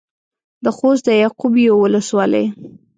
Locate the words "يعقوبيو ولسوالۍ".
1.23-2.45